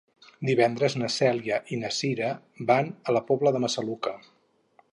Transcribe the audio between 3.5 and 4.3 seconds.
de Massaluca.